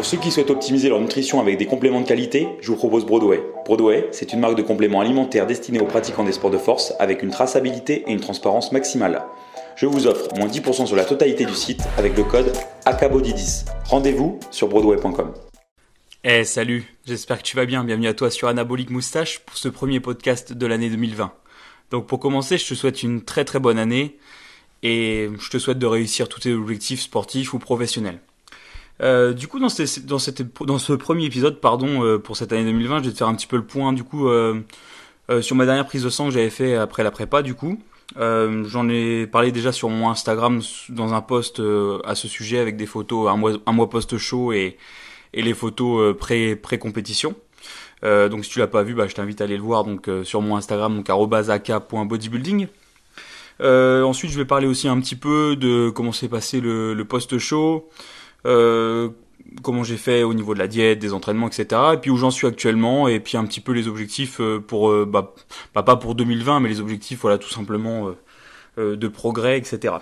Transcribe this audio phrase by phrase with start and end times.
[0.00, 3.04] Pour ceux qui souhaitent optimiser leur nutrition avec des compléments de qualité, je vous propose
[3.04, 3.42] Broadway.
[3.66, 7.22] Broadway, c'est une marque de compléments alimentaires destinée aux pratiquants des sports de force avec
[7.22, 9.22] une traçabilité et une transparence maximale.
[9.76, 12.50] Je vous offre moins 10% sur la totalité du site avec le code
[12.86, 13.66] ACABODY10.
[13.90, 15.34] Rendez-vous sur broadway.com.
[16.24, 17.84] Eh salut, j'espère que tu vas bien.
[17.84, 21.30] Bienvenue à toi sur Anabolique Moustache pour ce premier podcast de l'année 2020.
[21.90, 24.16] Donc pour commencer, je te souhaite une très très bonne année
[24.82, 28.20] et je te souhaite de réussir tous tes objectifs sportifs ou professionnels.
[29.00, 33.12] Euh, du coup, dans, ce, premier épisode, pardon, euh, pour cette année 2020, je vais
[33.12, 34.60] te faire un petit peu le point, du coup, euh,
[35.40, 37.80] sur ma dernière prise de sang que j'avais fait après la prépa, du coup.
[38.16, 41.62] J'en ai parlé déjà sur mon Instagram dans un post
[42.04, 44.76] à ce sujet avec des photos, un mois, un mois post show et,
[45.32, 47.36] les photos pré, compétition.
[48.02, 50.42] donc si tu l'as pas vu, bah, je t'invite à aller le voir donc sur
[50.42, 52.66] mon Instagram donc @aka.bodybuilding.
[53.60, 57.88] Ensuite, je vais parler aussi un petit peu de comment s'est passé le, le post-show,
[58.44, 61.80] comment j'ai fait au niveau de la diète, des entraînements, etc.
[61.94, 64.90] Et puis où j'en suis actuellement, et puis un petit peu les objectifs euh, pour,
[64.90, 65.34] euh, bah,
[65.74, 68.14] bah, pas pour 2020, mais les objectifs, voilà, tout simplement
[68.76, 69.94] de progrès, etc.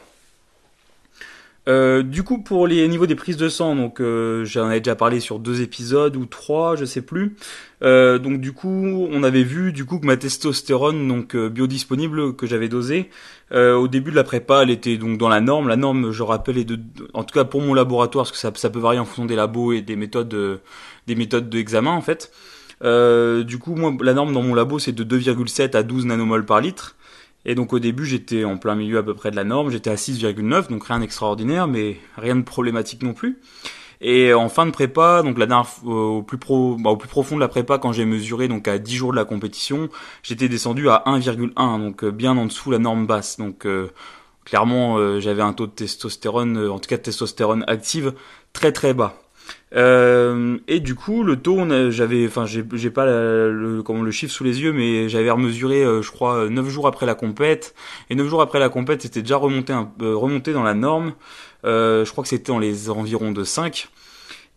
[1.69, 4.97] Euh, du coup, pour les niveaux des prises de sang, donc euh, j'en avais déjà
[4.97, 7.37] parlé sur deux épisodes ou trois, je sais plus.
[7.83, 12.47] Euh, donc du coup, on avait vu du coup que ma testostérone, donc biodisponible que
[12.47, 13.11] j'avais dosée,
[13.53, 15.69] au début de la prépa, elle était donc dans la norme.
[15.69, 16.79] La norme, je rappelle, est de,
[17.13, 19.37] en tout cas pour mon laboratoire, parce que ça, ça peut varier en fonction des
[19.37, 20.61] labos et des méthodes,
[21.07, 22.33] des méthodes d'examen en fait.
[22.83, 26.63] du coup, moi, la norme dans mon labo, c'est de 2,7 à 12 nanomoles par
[26.63, 26.97] litre.
[27.45, 29.91] Et donc au début, j'étais en plein milieu à peu près de la norme, j'étais
[29.91, 33.39] à 6,9, donc rien d'extraordinaire, mais rien de problématique non plus.
[34.01, 37.35] Et en fin de prépa, donc la dernière au plus pro, bah, au plus profond
[37.35, 39.89] de la prépa, quand j'ai mesuré donc à 10 jours de la compétition,
[40.23, 43.39] j'étais descendu à 1,1, donc euh, bien en dessous la norme basse.
[43.39, 43.91] Donc euh,
[44.45, 48.15] clairement, euh, j'avais un taux de testostérone, en tout cas de testostérone active,
[48.53, 49.21] très très bas.
[49.75, 51.59] Euh, et du coup, le taux,
[51.91, 56.49] j'avais, enfin, j'ai pas le, chiffre sous les yeux, mais j'avais remesuré, euh, je crois,
[56.49, 57.75] 9 jours après la compète.
[58.11, 61.13] Et 9 jours après la compète, c'était déjà remonté, euh, dans la norme.
[61.65, 63.89] je crois que c'était dans les environs de 5.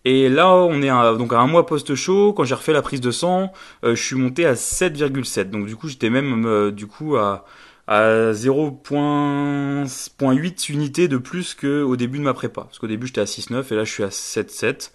[0.04, 2.34] Et là, on est à, donc un mois post-show.
[2.34, 3.52] Quand j'ai refait la prise de sang,
[3.84, 5.52] je suis monté à 7,7.
[5.52, 7.46] Donc du coup, j'étais même du coup à
[7.92, 12.62] à 0.8 unités de plus qu'au début de ma prépa.
[12.62, 14.92] Parce qu'au début j'étais à 6,9 et là je suis à 7,7.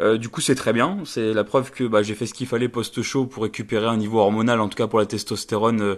[0.00, 2.46] Euh, du coup c'est très bien, c'est la preuve que bah, j'ai fait ce qu'il
[2.46, 5.96] fallait post-show pour récupérer un niveau hormonal, en tout cas pour la testostérone, euh,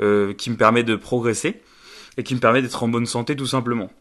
[0.00, 1.62] euh, qui me permet de progresser
[2.16, 3.92] et qui me permet d'être en bonne santé tout simplement.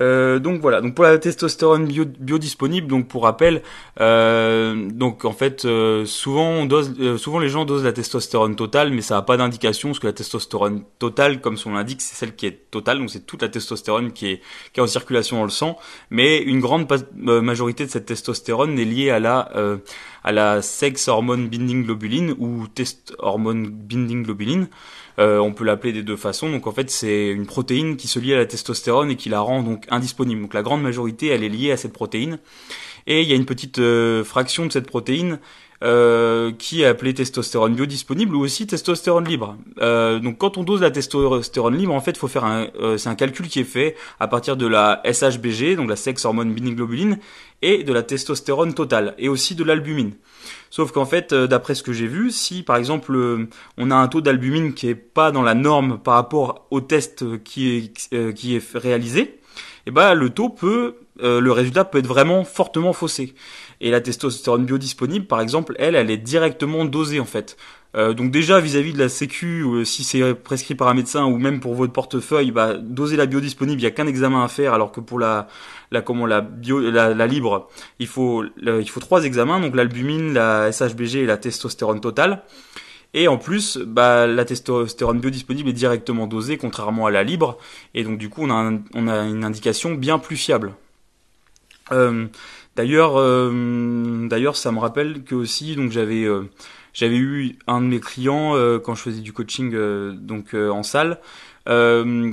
[0.00, 3.62] Euh, donc voilà, donc pour la testostérone bio, biodisponible, donc pour rappel,
[4.00, 8.56] euh, donc en fait euh, souvent on dose, euh, souvent les gens dosent la testostérone
[8.56, 12.14] totale, mais ça n'a pas d'indication parce que la testostérone totale, comme son l'indique, c'est
[12.14, 14.40] celle qui est totale, donc c'est toute la testostérone qui est
[14.72, 15.76] qui est en circulation dans le sang,
[16.08, 19.52] mais une grande majorité de cette testostérone est liée à la
[20.24, 24.68] à la sex hormone binding globuline ou test hormone binding globuline.
[25.18, 26.50] Euh, on peut l'appeler des deux façons.
[26.50, 29.40] Donc en fait, c'est une protéine qui se lie à la testostérone et qui la
[29.40, 30.42] rend donc indisponible.
[30.42, 32.38] Donc la grande majorité, elle est liée à cette protéine.
[33.06, 35.38] Et il y a une petite euh, fraction de cette protéine
[35.82, 39.56] euh, qui est appelée testostérone biodisponible ou aussi testostérone libre.
[39.78, 43.48] donc quand on dose la testostérone libre, en fait, faut faire un, c'est un calcul
[43.48, 47.18] qui est fait à partir de la SHBG, donc la sex hormone binding globuline,
[47.62, 50.12] et de la testostérone totale, et aussi de l'albumine.
[50.70, 53.96] Sauf qu'en fait, euh, d'après ce que j'ai vu, si par exemple euh, on a
[53.96, 58.14] un taux d'albumine qui est pas dans la norme par rapport au test qui est,
[58.14, 59.39] euh, qui est réalisé,
[59.86, 63.34] eh ben le taux peut, le résultat peut être vraiment fortement faussé.
[63.80, 67.56] Et la testostérone biodisponible, par exemple, elle, elle est directement dosée en fait.
[67.96, 71.38] Euh, donc déjà vis-à-vis de la sécu, euh, si c'est prescrit par un médecin ou
[71.38, 74.74] même pour votre portefeuille, bah, doser la biodisponible, il y a qu'un examen à faire,
[74.74, 75.48] alors que pour la,
[75.90, 77.68] la comment la bio, la, libre,
[77.98, 82.44] il faut il faut trois examens, donc l'albumine, la SHBG et la testostérone totale.
[83.12, 87.58] Et en plus, bah, la testostérone biodisponible est directement dosée, contrairement à la libre,
[87.94, 90.74] et donc du coup on a, une indication bien plus fiable.
[91.90, 92.26] Euh,
[92.76, 93.14] d'ailleurs,
[94.28, 96.28] d'ailleurs, ça me rappelle que aussi, donc j'avais
[96.92, 100.70] j'avais eu un de mes clients euh, quand je faisais du coaching euh, donc euh,
[100.70, 101.18] en salle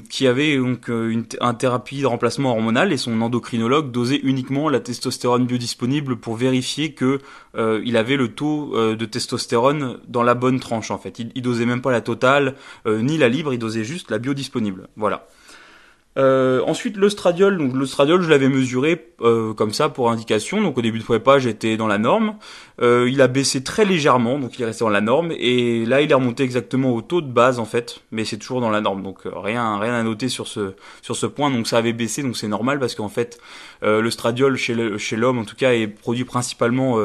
[0.10, 1.26] qui avait donc une,
[1.60, 7.20] thérapie de remplacement hormonal et son endocrinologue dosait uniquement la testostérone biodisponible pour vérifier que
[7.56, 11.20] il avait le taux de testostérone dans la bonne tranche en fait.
[11.20, 12.56] Il, il dosait même pas la totale
[12.88, 14.88] ni la libre, il dosait juste la biodisponible.
[14.96, 15.28] Voilà.
[16.18, 17.58] Euh, ensuite, le stradiol.
[17.58, 20.62] Donc, le stradiol, je l'avais mesuré euh, comme ça pour indication.
[20.62, 22.36] Donc, au début de prépa, j'étais dans la norme.
[22.82, 25.32] Euh, il a baissé très légèrement, donc il est resté dans la norme.
[25.38, 28.62] Et là, il est remonté exactement au taux de base en fait, mais c'est toujours
[28.62, 29.04] dans la norme.
[29.04, 31.52] Donc, rien, rien à noter sur ce sur ce point.
[31.52, 33.40] Donc, ça avait baissé, donc c'est normal parce qu'en fait,
[33.82, 37.00] le stradiol chez l'homme, en tout cas, est produit principalement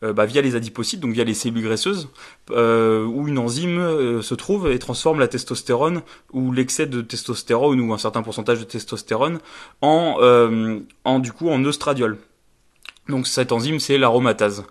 [0.00, 2.08] bah, via les adipocytes, donc via les cellules graisseuses,
[2.50, 6.02] euh, où une enzyme euh, se trouve et transforme la testostérone
[6.32, 9.40] ou l'excès de testostérone ou un certain pourcentage de testostérone
[9.80, 10.18] en,
[11.04, 12.18] en du coup en oestradiol.
[13.08, 14.64] Donc cette enzyme c'est l'aromatase.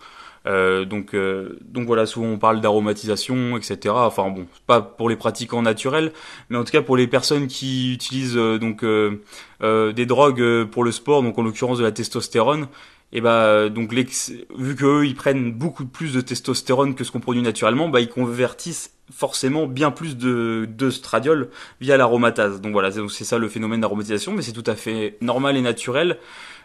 [0.46, 3.96] Euh, donc, donc voilà, souvent on parle d'aromatisation, etc.
[3.98, 6.14] Enfin bon, pas pour les pratiquants naturels,
[6.50, 11.22] mais en tout cas pour les personnes qui utilisent donc des drogues pour le sport,
[11.22, 12.68] donc en l'occurrence de la testostérone,
[13.14, 17.42] et bah donc vu qu'eux ils prennent beaucoup plus de testostérone que ce qu'on produit
[17.42, 21.50] naturellement, bah ils convertissent forcément bien plus de, de stradiol
[21.80, 22.62] via l'aromatase.
[22.62, 26.18] Donc voilà, c'est ça le phénomène d'aromatisation, mais c'est tout à fait normal et naturel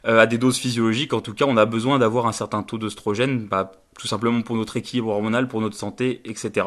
[0.07, 1.13] euh, à des doses physiologiques.
[1.13, 4.57] En tout cas, on a besoin d'avoir un certain taux d'oestrogène, bah, tout simplement pour
[4.57, 6.67] notre équilibre hormonal, pour notre santé, etc.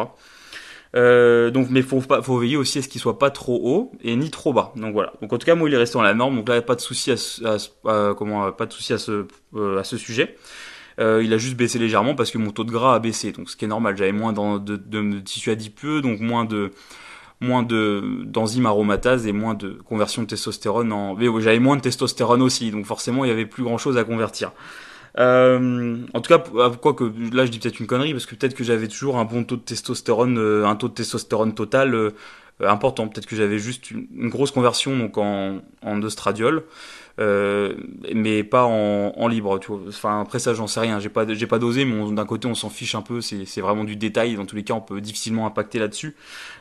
[0.96, 3.92] Euh, donc, mais faut pas, faut veiller aussi à ce qu'il soit pas trop haut
[4.02, 4.72] et ni trop bas.
[4.76, 5.14] Donc voilà.
[5.22, 6.38] Donc en tout cas, moi, il est resté dans la norme.
[6.38, 9.26] Donc là, pas de souci à, comment, pas de souci à ce,
[9.56, 10.36] euh, à ce sujet.
[11.00, 13.34] Euh, il a juste baissé légèrement parce que mon taux de gras a baissé.
[13.34, 13.98] Donc ce qui est normal.
[13.98, 16.72] J'avais moins de, tissu adipeux, donc moins de
[17.42, 21.20] moins de d'enzymes aromatase et moins de conversion de testostérone en.
[21.42, 24.54] J'avais moins de testostérone aussi, donc forcément il y avait plus grand chose à convertir.
[25.18, 26.44] Euh, en tout cas,
[26.82, 29.26] quoi que là je dis peut-être une connerie parce que peut-être que j'avais toujours un
[29.26, 32.12] bon taux de testostérone, euh, un taux de testostérone total euh,
[32.60, 33.08] important.
[33.08, 36.00] Peut-être que j'avais juste une, grosse conversion donc en, en.
[37.18, 37.76] Euh,
[38.14, 39.58] mais pas en, en, libre.
[39.60, 39.80] Tu vois.
[39.88, 41.00] Enfin après ça j'en sais rien.
[41.00, 43.22] J'ai pas j'ai pas dosé, mais d'un côté on s'en fiche un peu.
[43.22, 44.36] C'est vraiment du détail.
[44.36, 46.16] Dans tous les cas on peut difficilement impacter là-dessus.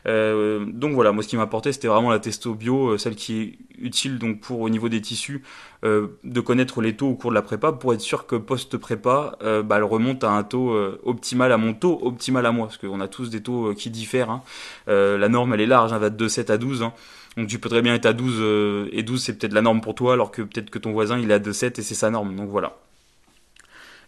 [0.07, 3.41] Euh, donc voilà, moi ce qui m'apportait c'était vraiment la testo bio, euh, celle qui
[3.41, 5.43] est utile donc pour au niveau des tissus
[5.83, 8.77] euh, de connaître les taux au cours de la prépa pour être sûr que post
[8.77, 10.73] prépa euh, bah, elle remonte à un taux
[11.03, 14.29] optimal à mon taux optimal à moi parce qu'on a tous des taux qui diffèrent.
[14.29, 14.41] Hein.
[14.87, 16.83] la norme elle est large, hein, va de 7 à 12.
[16.83, 16.93] Hein.
[17.37, 19.81] Donc tu peux très bien être à 12 euh, et 12 c'est peut-être la norme
[19.81, 22.09] pour toi alors que peut-être que ton voisin il est à 2,7 et c'est sa
[22.09, 22.35] norme.
[22.35, 22.77] Donc voilà.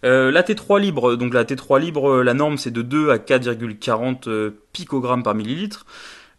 [0.06, 3.18] Euh, la T3 libre, donc la T3 libre, euh, la norme c'est de 2 à
[3.18, 5.85] 4,40 picogrammes par millilitre.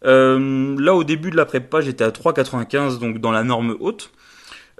[0.03, 4.11] là au début de la prépa j'étais à 3,95 donc dans la norme haute.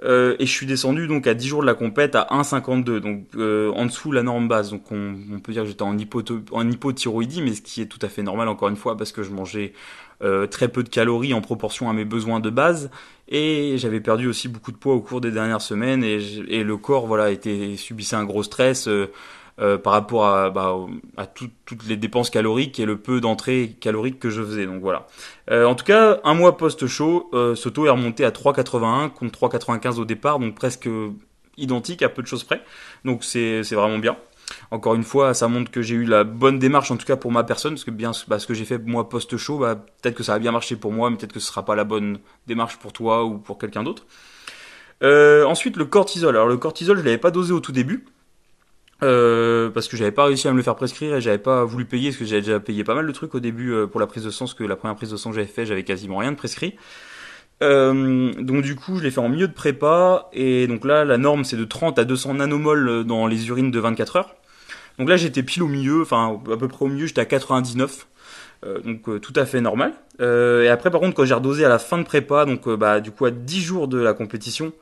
[0.02, 3.84] Et je suis descendu donc à 10 jours de la compète à 1,52 donc en
[3.84, 5.94] dessous la norme base donc on, peut dire que j'étais en,
[6.52, 9.22] en hypothyroïdie mais ce qui est tout à fait normal encore une fois parce que
[9.22, 9.74] je mangeais
[10.22, 12.90] euh, très peu de calories en proportion à mes besoins de base.
[13.28, 16.04] Et j'avais perdu aussi beaucoup de poids au cours des dernières semaines.
[16.04, 16.18] Et,
[16.48, 18.86] et le corps voilà était subissait un gros stress
[19.60, 20.74] euh, euh, par rapport à, bah,
[21.34, 24.66] toutes les dépenses caloriques et le peu d'entrée calorique que je faisais.
[24.66, 25.06] Donc voilà.
[25.50, 30.04] en tout cas, un mois post-show, ce taux est remonté à 3,81 contre 3,95 au
[30.04, 30.88] départ, donc presque
[31.56, 32.62] identique à peu de choses près.
[33.04, 34.16] Donc c'est vraiment bien.
[34.72, 37.30] Encore une fois, ça montre que j'ai eu la bonne démarche, en tout cas pour
[37.30, 40.22] ma personne, parce que bien bah, ce que j'ai fait moi post-show, bah, peut-être que
[40.24, 42.76] ça a bien marché pour moi, mais peut-être que ce sera pas la bonne démarche
[42.78, 44.06] pour toi ou pour quelqu'un d'autre.
[45.02, 46.36] Euh, ensuite, le cortisol.
[46.36, 48.06] Alors le cortisol, je l'avais pas dosé au tout début.
[49.02, 51.86] Euh, parce que j'avais pas réussi à me le faire prescrire et j'avais pas voulu
[51.86, 54.06] payer parce que j'avais déjà payé pas mal de trucs au début euh, pour la
[54.06, 56.18] prise de sang parce que la première prise de sang que j'avais fait j'avais quasiment
[56.18, 56.76] rien de prescrit
[57.62, 61.44] donc du coup je l'ai fait en milieu de prépa et donc là la norme
[61.44, 64.34] c'est de 30 à 200 nanomoles dans les urines de 24 heures
[65.00, 68.06] donc là, j'étais pile au milieu, enfin à peu près au milieu, j'étais à 99.
[68.66, 69.94] Euh, donc euh, tout à fait normal.
[70.20, 73.00] Euh, et après par contre quand j'ai redosé à la fin de prépa, donc bah
[73.00, 74.74] du coup à 10 jours de la compétition,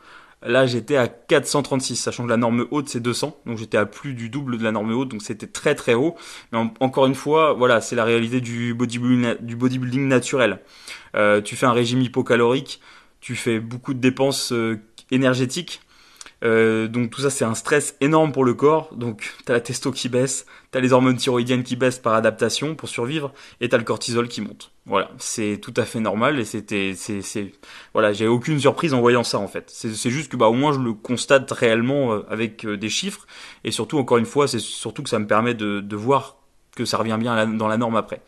[0.43, 4.15] là j'étais à 436, sachant que la norme haute c'est 200, donc j'étais à plus
[4.15, 6.17] du double de la norme haute, donc c'était très très haut.
[6.53, 10.61] Mais encore une fois, voilà, c'est la réalité du bodybuilding, du bodybuilding naturel.
[11.45, 12.81] tu fais un régime hypocalorique,
[13.21, 14.53] tu fais beaucoup de dépenses
[15.11, 15.81] énergétiques,
[16.45, 18.95] euh, donc tout ça c'est un stress énorme pour le corps.
[18.95, 22.89] Donc t'as la testo qui baisse, t'as les hormones thyroïdiennes qui baissent par adaptation pour
[22.89, 24.73] survivre, et t'as le cortisol qui monte.
[24.87, 27.53] Voilà, c'est tout à fait normal et c'était, c'est, c'est,
[27.93, 29.71] voilà, j'ai aucune surprise en voyant ça en fait.
[29.71, 33.27] C'est, juste que bah au moins je le constate réellement euh, avec euh, des chiffres
[33.65, 36.37] et surtout encore une fois c'est surtout que ça me permet de, de voir
[36.75, 38.23] que ça revient bien dans la norme après.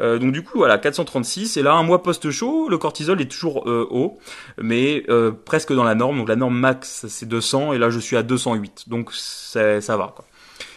[0.00, 3.30] Euh, donc du coup voilà 436 et là un mois post chaud le cortisol est
[3.30, 4.18] toujours euh, haut
[4.60, 8.00] mais euh, presque dans la norme donc la norme max c'est 200 et là je
[8.00, 10.24] suis à 208 donc ça va quoi.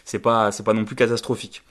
[0.06, 1.64] C'est pas c'est pas non plus catastrophique.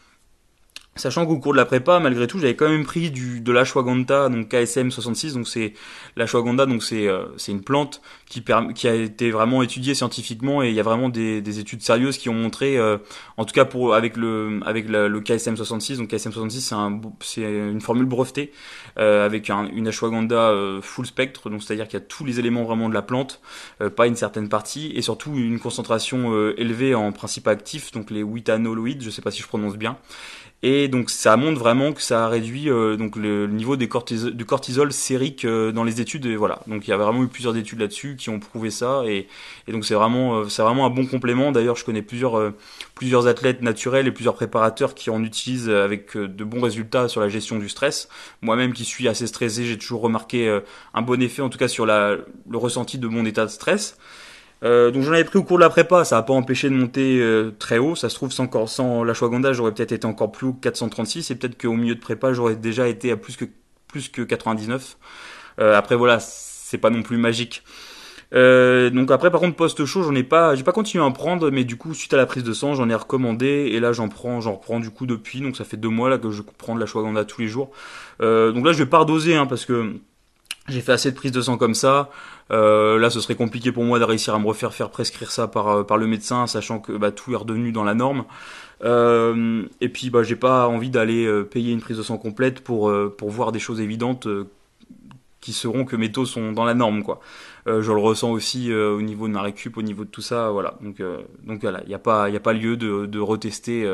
[0.96, 4.30] Sachant qu'au cours de la prépa, malgré tout, j'avais quand même pris du de l'ashwagandha,
[4.30, 5.74] donc KSM 66, donc c'est
[6.16, 8.42] l'ashwagandha, donc c'est euh, c'est une plante qui
[8.74, 12.16] qui a été vraiment étudiée scientifiquement et il y a vraiment des, des études sérieuses
[12.16, 12.96] qui ont montré, euh,
[13.36, 16.98] en tout cas pour avec le avec le KSM 66, donc KSM 66 c'est un
[17.20, 18.50] c'est une formule brevetée
[18.98, 22.40] euh, avec un, une ashwagandha euh, full spectre, donc c'est-à-dire qu'il y a tous les
[22.40, 23.40] éléments vraiment de la plante,
[23.96, 29.02] pas une certaine partie et surtout une concentration élevée en principe actif, donc les withanoloïdes,
[29.02, 29.98] je sais pas si je prononce bien.
[30.68, 33.88] Et donc ça montre vraiment que ça a réduit euh, donc le, niveau des
[34.32, 36.26] du cortisol sérique euh, dans les études.
[36.26, 36.58] Et voilà.
[36.66, 39.04] Donc il y a vraiment eu plusieurs études là-dessus qui ont prouvé ça.
[39.06, 39.28] Et,
[39.68, 41.52] donc c'est vraiment euh, vraiment un bon complément.
[41.52, 42.52] D'ailleurs je connais plusieurs
[42.96, 47.28] plusieurs athlètes naturels et plusieurs préparateurs qui en utilisent avec de bons résultats sur la
[47.28, 48.08] gestion du stress.
[48.42, 50.60] Moi-même qui suis assez stressé, j'ai toujours remarqué
[50.94, 53.98] un bon effet en tout cas sur le ressenti de mon état de stress.
[54.64, 56.74] Euh, donc j'en avais pris au cours de la prépa, ça n'a pas empêché de
[56.74, 57.94] monter euh, très haut.
[57.94, 61.34] Ça se trouve sans, sans l'ashwagandha, j'aurais peut-être été encore plus haut que 436 et
[61.34, 63.44] peut-être qu'au milieu de prépa, j'aurais déjà été à plus que
[63.88, 64.96] plus que 99.
[65.60, 67.62] Euh, après voilà, c'est pas non plus magique.
[68.34, 71.12] Euh, donc après par contre post chaud j'en ai pas j'ai pas continué à en
[71.12, 73.92] prendre mais du coup suite à la prise de sang j'en ai recommandé et là
[73.92, 76.42] j'en prends j'en reprends du coup depuis donc ça fait deux mois là que je
[76.42, 77.70] prends de la l'ashwagandha tous les jours
[78.20, 79.94] euh, donc là je vais pas redoser hein, parce que
[80.68, 82.10] j'ai fait assez de prises de sang comme ça.
[82.50, 85.48] Euh, là, ce serait compliqué pour moi de réussir à me refaire faire prescrire ça
[85.48, 88.24] par, euh, par le médecin, sachant que bah, tout est redevenu dans la norme.
[88.84, 92.60] Euh, et puis, bah, j'ai pas envie d'aller euh, payer une prise de sang complète
[92.60, 94.28] pour, euh, pour voir des choses évidentes
[95.40, 97.20] qui seront que mes taux sont dans la norme, quoi.
[97.66, 100.74] je le ressens aussi au niveau de ma récup, au niveau de tout ça, voilà.
[100.80, 101.00] Donc,
[101.44, 103.88] donc voilà, il n'y a pas, il a pas lieu de, de retester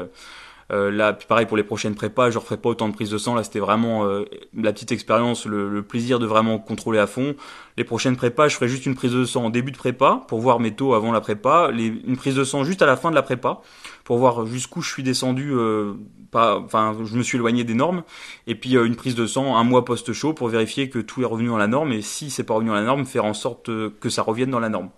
[0.73, 3.35] euh, là, pareil pour les prochaines prépas, je referai pas autant de prises de sang.
[3.35, 4.25] Là, c'était vraiment euh,
[4.57, 7.35] la petite expérience, le, plaisir de vraiment contrôler à fond.
[7.77, 10.41] Les prochaines prépas, je ferai juste une prise de sang en début de prépa pour
[10.41, 13.15] voir mes taux avant la prépa, une prise de sang juste à la fin de
[13.15, 13.61] la prépa
[14.05, 15.53] pour voir jusqu'où je suis descendu.
[15.53, 15.95] Euh,
[16.31, 18.03] pas, enfin, je me suis éloigné des normes.
[18.47, 21.27] Et puis une prise de sang un mois post chaud pour vérifier que tout est
[21.27, 21.93] revenu dans la norme.
[21.93, 24.61] Et si c'est pas revenu dans la norme, faire en sorte que ça revienne dans
[24.61, 24.89] la norme.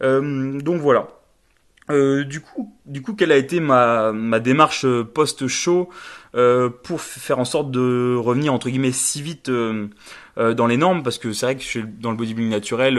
[0.00, 1.08] donc voilà.
[1.90, 5.88] Euh, du coup, du coup, quelle a été ma, ma démarche euh, post-show
[6.34, 11.02] euh, pour faire en sorte de revenir entre guillemets si vite dans les normes?
[11.02, 12.94] Parce que c'est vrai que dans le bodybuilding naturel,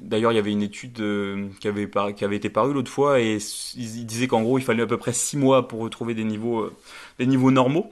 [0.00, 1.02] d'ailleurs, il y avait une étude
[1.60, 3.38] qui avait qui avait été parue l'autre fois et
[3.76, 6.70] il disait qu'en gros, il fallait à peu près six mois pour retrouver des niveaux
[7.18, 7.90] des niveaux normaux.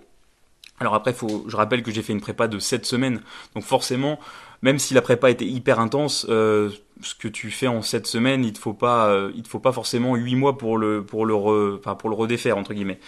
[0.80, 3.20] Alors après, faut, je rappelle que j'ai fait une prépa de 7 semaines,
[3.54, 4.18] donc forcément,
[4.62, 6.70] même si la prépa était hyper intense, euh,
[7.02, 9.72] ce que tu fais en 7 semaines, il te faut pas, euh, te faut pas
[9.72, 11.34] forcément 8 mois pour le, pour le,
[11.78, 12.98] enfin, pour le redéfaire entre guillemets,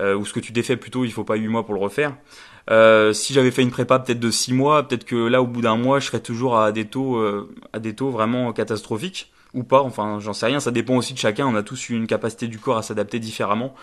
[0.00, 2.16] euh, ou ce que tu défais plutôt, il faut pas 8 mois pour le refaire.
[3.12, 5.76] Si j'avais fait une prépa peut-être de 6 mois, peut-être que là, au bout d'un
[5.76, 7.22] mois, je serais toujours à des taux,
[7.74, 9.82] à des taux vraiment catastrophiques ou pas.
[9.82, 10.60] Enfin, j'en sais rien.
[10.60, 11.46] Ça dépend aussi de chacun.
[11.46, 13.74] On a tous une capacité du corps à s'adapter différemment.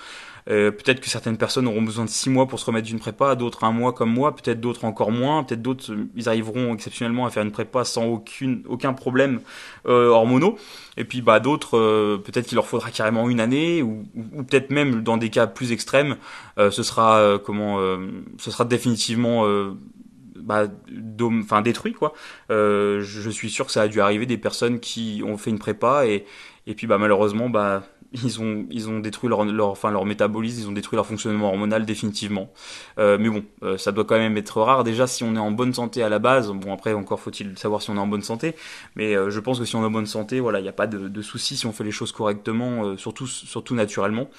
[0.48, 3.36] Euh, peut-être que certaines personnes auront besoin de six mois pour se remettre d'une prépa,
[3.36, 7.26] d'autres un mois comme moi, peut-être d'autres encore moins, peut-être d'autres euh, ils arriveront exceptionnellement
[7.26, 8.24] à faire une prépa sans
[8.68, 9.42] aucun problème
[9.88, 10.58] euh, hormonaux.
[10.98, 14.06] Et puis bah d'autres euh, peut-être qu'il leur faudra carrément une année ou,
[14.48, 16.18] peut-être même dans des cas plus extrêmes,
[16.58, 17.80] ce sera comment
[18.38, 19.46] ce sera définitivement
[20.36, 20.68] bah,
[21.22, 22.14] enfin détruit quoi.
[22.50, 26.06] Je suis sûr que ça a dû arriver des personnes qui ont fait une prépa
[26.08, 26.26] et
[26.68, 27.84] et puis bah malheureusement bah
[28.14, 31.50] ils ont ils ont détruit leur leur enfin leur métabolisme, ils ont détruit leur fonctionnement
[31.50, 32.52] hormonal définitivement.
[32.98, 34.84] Euh, mais bon, euh, ça doit quand même être rare.
[34.84, 37.82] Déjà si on est en bonne santé à la base, bon après encore faut-il savoir
[37.82, 38.56] si on est en bonne santé,
[38.96, 40.74] mais euh, je pense que si on est en bonne santé, voilà, il n'y a
[40.74, 44.30] pas de, de souci si on fait les choses correctement, surtout surtout naturellement.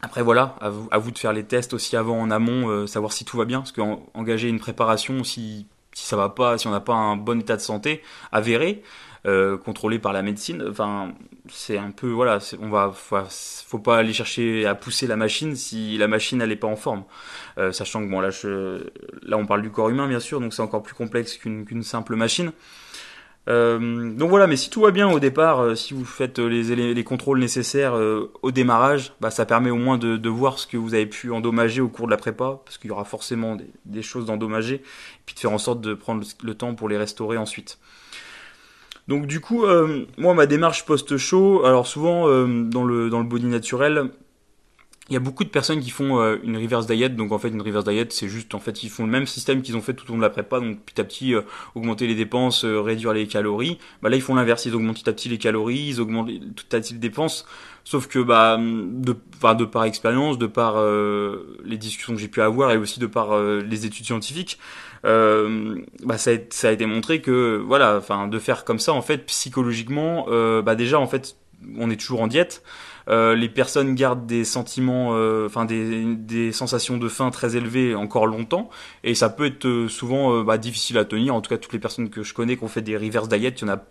[0.00, 3.36] Après voilà, à vous, de faire les tests aussi avant en amont, savoir si tout
[3.36, 5.66] va bien, parce qu'engager une préparation, si
[5.98, 8.82] si ça va pas, si on n'a pas un bon état de santé avéré,
[9.24, 10.64] contrôlé par la médecine.
[10.70, 11.12] Enfin,
[11.48, 15.98] c'est un peu voilà, on va, faut, pas aller chercher à pousser la machine si
[15.98, 17.04] la machine elle est pas en forme.
[17.58, 18.84] Euh, sachant que bon là, je,
[19.22, 22.16] là on parle du corps humain bien sûr, donc c'est encore plus complexe qu'une simple
[22.16, 22.52] machine.
[23.48, 26.92] Euh, donc voilà, mais si tout va bien au départ, euh, si vous faites les,
[26.92, 30.66] les contrôles nécessaires euh, au démarrage, bah, ça permet au moins de, de, voir ce
[30.66, 33.56] que vous avez pu endommager au cours de la prépa, parce qu'il y aura forcément
[33.56, 34.82] des, des choses d'endommager,
[35.24, 37.78] puis de faire en sorte de prendre le temps pour les restaurer ensuite.
[39.08, 43.24] Donc du coup, euh, moi ma démarche post-show, alors souvent euh, dans le dans le
[43.24, 44.10] body naturel,
[45.08, 47.10] il y a beaucoup de personnes qui font euh, une reverse diet.
[47.10, 49.62] Donc en fait une reverse diet, c'est juste en fait ils font le même système
[49.62, 50.60] qu'ils ont fait tout au long de la prépa.
[50.60, 51.34] Donc petit à petit
[51.74, 53.78] augmenter les dépenses, réduire les calories.
[54.02, 56.76] Bah là ils font l'inverse, ils augmentent petit à petit les calories, ils augmentent tout
[56.76, 57.46] à petit les dépenses.
[57.84, 60.76] Sauf que bah de enfin de par expérience, de par
[61.64, 64.58] les discussions que j'ai pu avoir et aussi de par les études scientifiques
[65.04, 68.92] euh, bah ça, a, ça a été montré que voilà, enfin de faire comme ça
[68.92, 71.36] en fait psychologiquement, euh, bah déjà en fait
[71.76, 72.62] on est toujours en diète.
[73.08, 78.26] Euh, les personnes gardent des sentiments, euh, enfin des, sensations de faim très élevées encore
[78.26, 78.70] longtemps,
[79.04, 81.34] et ça peut être euh, souvent bah, difficile à tenir.
[81.34, 83.50] En tout cas, toutes les personnes que je connais qui ont fait des reverse diet,
[83.50, 83.82] il y en a,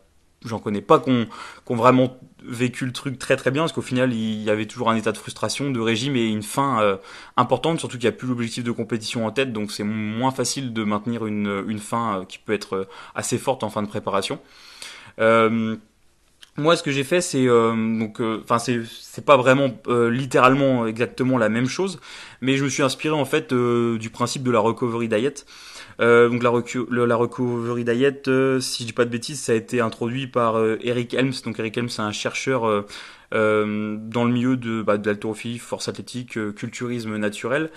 [0.46, 4.14] j'en connais pas qui ont, vraiment vécu le truc très très bien, parce qu'au final,
[4.14, 7.00] il y avait toujours un état de frustration, de régime et une faim
[7.36, 10.74] importante, surtout qu'il n'y a plus l'objectif de compétition en tête, donc c'est moins facile
[10.74, 14.40] de maintenir une, une faim qui peut être assez forte en fin de préparation.
[15.20, 15.76] Euh,
[16.60, 20.10] moi, ce que j'ai fait, c'est euh, donc, euh, enfin, c'est c'est pas vraiment euh,
[20.10, 22.00] littéralement exactement la même chose,
[22.42, 25.46] mais je me suis inspiré en fait du principe de la recovery diet.
[26.00, 26.52] donc la,
[27.06, 28.24] la recovery diet,
[28.60, 31.34] si je dis pas de bêtises, ça a été introduit par Eric Helms.
[31.46, 32.86] Donc Eric Helms, c'est un chercheur
[33.32, 37.70] dans le milieu de, bah, de l'haltérophilie, force athlétique, culturisme naturel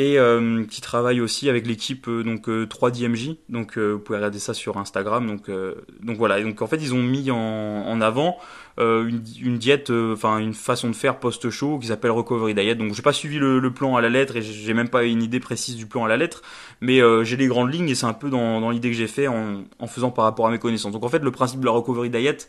[0.00, 3.32] et euh, qui travaille aussi avec l'équipe euh, donc 3DMJ.
[3.32, 5.26] Euh, donc vous pouvez regarder ça sur Instagram.
[5.26, 6.40] Donc voilà.
[6.42, 8.38] Donc en fait ils ont mis en, avant
[8.78, 12.76] une, diète, enfin une façon de faire post-show qui s'appelle Recovery Diet.
[12.76, 15.38] Donc j'ai pas suivi le, plan à la lettre et j'ai même pas une idée
[15.38, 16.40] précise du plan à la lettre,
[16.80, 19.28] mais j'ai les grandes lignes et c'est un peu dans, dans l'idée que j'ai fait
[19.28, 20.92] en, en faisant par rapport à mes connaissances.
[20.92, 22.48] Donc en fait le principe de la Recovery Diet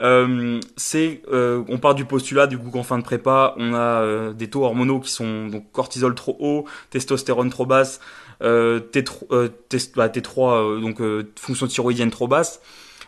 [0.00, 4.02] euh, c'est, euh, on part du postulat du coup qu'en fin de prépa, on a
[4.02, 8.00] euh, des taux hormonaux qui sont donc cortisol trop haut, testostérone trop basse,
[8.42, 9.50] euh, T3,
[9.96, 11.02] bah, T3 donc
[11.36, 12.60] fonction thyroïdienne trop basse.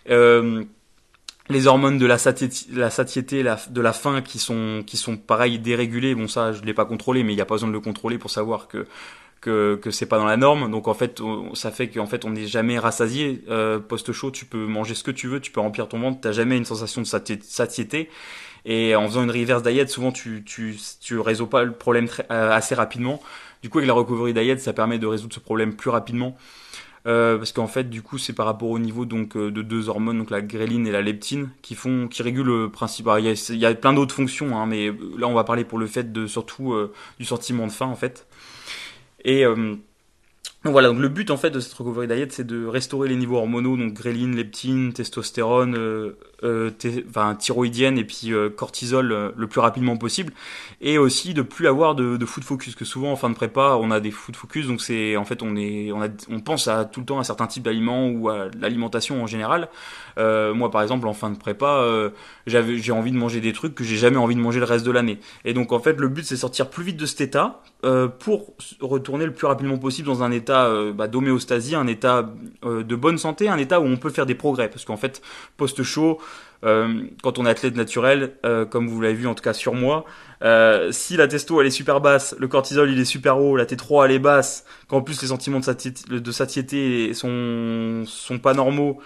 [0.06, 5.58] les hormones de la satiété, la satiété de la faim qui sont qui sont pareil
[5.58, 6.14] dérégulées.
[6.14, 8.18] Bon ça je l'ai pas contrôlé, mais il n'y a pas besoin de le contrôler
[8.18, 8.86] pour savoir que
[9.40, 10.70] que que c'est pas dans la norme.
[10.70, 11.20] Donc en fait,
[11.54, 13.42] ça fait qu'en fait on n'est jamais rassasié.
[13.48, 16.20] Euh, post chaud, tu peux manger ce que tu veux, tu peux remplir ton ventre,
[16.20, 18.08] t'as jamais une sensation de satiété.
[18.66, 22.52] Et en faisant une reverse diet, souvent tu tu tu résous pas le problème euh,
[22.52, 23.22] assez rapidement.
[23.62, 26.36] Du coup, avec la recovery diet, ça permet de résoudre ce problème plus rapidement.
[27.06, 29.88] Euh, parce qu'en fait, du coup, c'est par rapport au niveau donc euh, de deux
[29.88, 33.08] hormones, donc la gréline et la leptine, qui font, qui régulent le principe.
[33.18, 35.78] Il y a, y a plein d'autres fonctions, hein, mais là, on va parler pour
[35.78, 36.74] le fait de surtout
[37.18, 38.26] du sentiment de faim, en fait.
[39.24, 39.76] Et euh,
[40.64, 43.16] donc voilà, donc le but en fait de cette recovery diet, c'est de restaurer les
[43.16, 46.70] niveaux hormonaux, donc gréline, leptine, testostérone, euh, euh,
[47.38, 50.34] thyroïdienne et puis euh, cortisol euh, le plus rapidement possible.
[50.82, 53.78] Et aussi de plus avoir de, de food focus que souvent en fin de prépa
[53.80, 56.68] on a des food focus donc c'est en fait on est on a on pense
[56.68, 59.68] à tout le temps à certains types d'aliments ou à l'alimentation en général
[60.20, 61.84] euh, moi par exemple en fin de prépa
[62.46, 64.86] j'avais j'ai envie de manger des trucs que j'ai jamais envie de manger le reste
[64.86, 65.18] de l'année.
[65.44, 67.62] Et donc en fait le but c'est sortir plus vite de cet état
[68.18, 72.30] pour retourner le plus rapidement possible dans un état bah, d'homéostasie un état
[72.62, 74.68] de bonne santé un état où on peut faire des progrès.
[74.68, 75.22] Parce qu'en fait
[75.56, 76.20] post chaud
[76.64, 79.74] euh, quand on est athlète naturel, euh, comme vous l'avez vu en tout cas sur
[79.74, 80.04] moi,
[80.42, 83.64] euh, si la testo elle est super basse, le cortisol il est super haut, la
[83.64, 89.00] T3 elle est basse, qu'en plus les sentiments de satiété, de sont pas normaux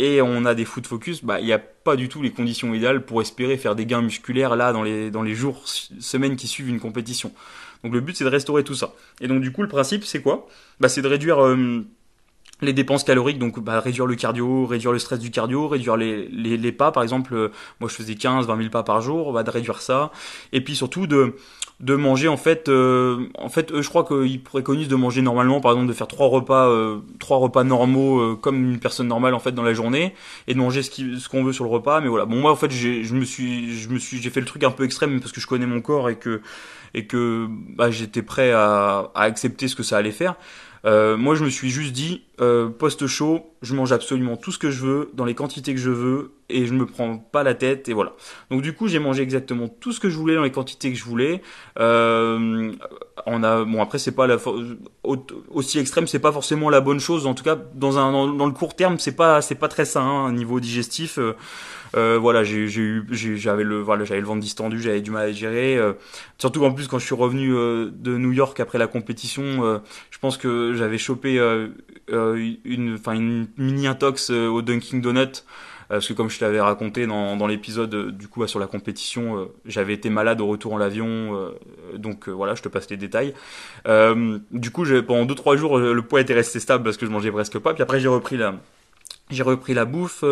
[0.00, 2.72] et on a des foot focus, bah il n'y a pas du tout les conditions
[2.72, 6.48] idéales pour espérer faire des gains musculaires là dans les dans les jours semaines qui
[6.48, 7.32] suivent une compétition.
[7.84, 8.94] Donc le but c'est de restaurer tout ça.
[9.20, 10.48] Et donc du coup le principe c'est quoi?
[10.80, 11.84] Bah c'est de réduire euh,
[12.62, 16.28] les dépenses caloriques, donc bah, réduire le cardio, réduire le stress du cardio, réduire les,
[16.28, 17.48] les, les pas, par exemple, euh,
[17.80, 20.12] moi je faisais 15, 20 000 pas par jour, bah, de réduire ça,
[20.52, 21.36] et puis surtout de
[21.80, 25.60] de manger en fait, euh, en fait, eux, je crois qu'ils préconisent de manger normalement,
[25.60, 29.40] par exemple, de faire trois repas, euh, trois repas normaux comme une personne normale en
[29.40, 30.14] fait dans la journée,
[30.46, 32.26] et de manger ce qu'on ce qu'on veut sur le repas, mais voilà.
[32.26, 34.70] Bon moi en fait, je me suis, je me suis, j'ai fait le truc un
[34.70, 36.40] peu extrême parce que je connais mon corps et que
[36.94, 40.36] et que bah, j'étais prêt à, à accepter ce que ça allait faire.
[40.84, 44.70] Euh, moi, je me suis juste dit, euh, post-show, je mange absolument tout ce que
[44.70, 47.88] je veux, dans les quantités que je veux, et je me prends pas la tête,
[47.88, 48.14] et voilà.
[48.50, 50.98] Donc du coup, j'ai mangé exactement tout ce que je voulais, dans les quantités que
[50.98, 51.42] je voulais.
[51.78, 52.72] Euh,
[53.26, 54.38] on a, bon après, c'est pas la
[55.50, 57.26] aussi extrême, c'est pas forcément la bonne chose.
[57.26, 60.60] En tout cas, dans le court terme, c'est pas c'est pas très sain, hein, niveau
[60.60, 61.18] digestif.
[61.96, 65.32] Euh, voilà, j'ai eu, j'avais le, voilà, j'avais le ventre distendu, j'avais du mal à
[65.32, 65.78] gérer.
[66.38, 70.38] Surtout en plus quand je suis revenu de New York après la compétition, je pense
[70.38, 71.38] que j'avais chopé
[72.36, 75.44] une, enfin une mini intox au Dunkin Donut
[75.88, 79.92] parce que comme je t'avais raconté dans, dans l'épisode du coup sur la compétition, j'avais
[79.92, 81.50] été malade au retour en l'avion,
[81.96, 83.34] donc voilà, je te passe les détails.
[83.84, 87.58] du coup, pendant 2-3 jours, le poids était resté stable parce que je mangeais presque
[87.58, 88.54] pas, puis après j'ai repris la,
[89.30, 90.24] j'ai repris la bouffe.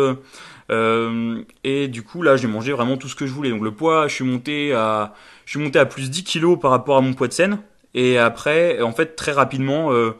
[0.71, 3.49] Euh, et du coup, là, j'ai mangé vraiment tout ce que je voulais.
[3.49, 5.13] Donc le poids, je suis monté à,
[5.45, 7.59] je suis monté à plus 10 kilos par rapport à mon poids de scène.
[7.95, 10.11] Et après, en fait, très rapidement, euh,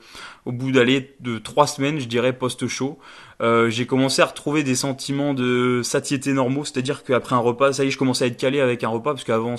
[0.49, 2.97] au bout d'aller de trois semaines, je dirais post-show,
[3.39, 7.83] euh, j'ai commencé à retrouver des sentiments de satiété normaux, c'est-à-dire qu'après un repas, ça
[7.83, 9.57] y est, je commençais à être calé avec un repas, parce qu'avant,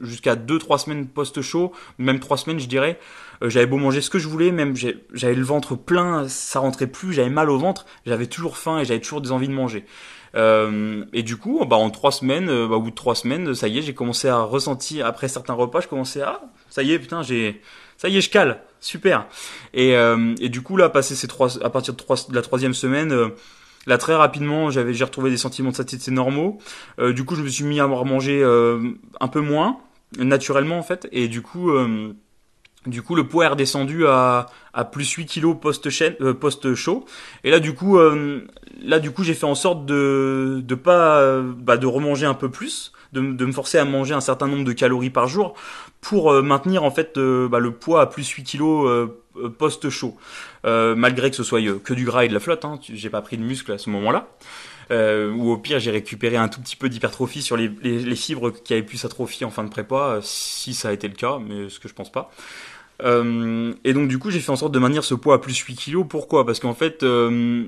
[0.00, 3.00] jusqu'à deux, trois semaines post-show, même trois semaines, je dirais,
[3.42, 4.74] euh, j'avais beau manger ce que je voulais, même
[5.12, 8.84] j'avais le ventre plein, ça rentrait plus, j'avais mal au ventre, j'avais toujours faim et
[8.84, 9.84] j'avais toujours des envies de manger.
[10.34, 13.78] et du coup, bah, en trois semaines, bah, au bout de trois semaines, ça y
[13.78, 17.22] est, j'ai commencé à ressentir, après certains repas, je commençais à, ça y est, putain,
[17.22, 17.60] j'ai,
[17.98, 19.26] ça y est, je cale, super.
[19.74, 19.90] Et,
[20.40, 23.32] et du coup, là, passé ces trois, à partir de, trois, de la troisième semaine,
[23.86, 26.58] Là très rapidement, j'avais j'ai retrouvé des sentiments de satiété normaux.
[26.98, 29.78] Euh, du coup, je me suis mis à manger euh, un peu moins
[30.18, 32.14] naturellement en fait, et du coup, euh,
[32.86, 35.88] du coup, le poids est redescendu à, à plus 8 kilos post
[36.40, 37.04] post chaud.
[37.44, 37.98] Et là, du coup,
[38.82, 42.50] là du coup, j'ai fait en sorte de de pas bah, de remanger un peu
[42.50, 45.54] plus, de, de me forcer à manger un certain nombre de calories par jour
[46.00, 50.16] pour maintenir en fait bah, le poids à plus 8 kilos euh, post chaud,
[50.64, 52.64] euh, malgré que ce soit euh, que du gras et de la flotte.
[52.64, 54.28] Hein, j'ai pas pris de muscle à ce moment-là.
[54.90, 58.16] Euh, ou au pire j'ai récupéré un tout petit peu d'hypertrophie sur les, les, les,
[58.16, 61.38] fibres qui avaient pu s'atrophier en fin de prépa, si ça a été le cas,
[61.38, 62.30] mais ce que je pense pas.
[63.02, 65.58] Euh, et donc du coup j'ai fait en sorte de maintenir ce poids à plus
[65.58, 66.06] 8 kilos.
[66.08, 66.46] Pourquoi?
[66.46, 67.66] Parce qu'en fait euh,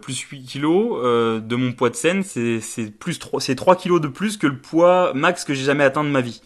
[0.00, 1.02] plus 8 kilos
[1.42, 2.60] de mon poids de scène c'est
[2.98, 6.10] plus 3, 3 kilos de plus que le poids max que j'ai jamais atteint de
[6.10, 6.42] ma vie.